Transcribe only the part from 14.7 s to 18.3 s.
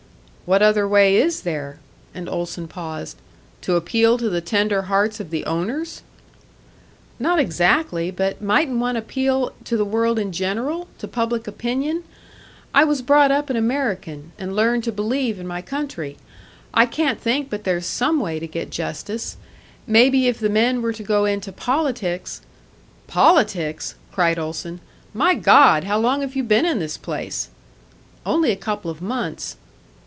to believe in my country. I can't think but there's some